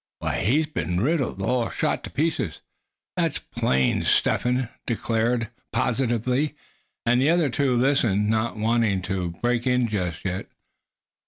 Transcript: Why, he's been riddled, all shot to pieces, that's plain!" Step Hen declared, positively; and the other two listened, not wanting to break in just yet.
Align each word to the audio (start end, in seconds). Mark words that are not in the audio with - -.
Why, 0.17 0.39
he's 0.41 0.65
been 0.65 0.99
riddled, 0.99 1.43
all 1.43 1.69
shot 1.69 2.03
to 2.05 2.09
pieces, 2.09 2.61
that's 3.15 3.37
plain!" 3.37 4.01
Step 4.01 4.41
Hen 4.41 4.67
declared, 4.87 5.49
positively; 5.71 6.55
and 7.05 7.21
the 7.21 7.29
other 7.29 7.51
two 7.51 7.75
listened, 7.77 8.27
not 8.27 8.57
wanting 8.57 9.03
to 9.03 9.29
break 9.29 9.67
in 9.67 9.87
just 9.87 10.25
yet. 10.25 10.47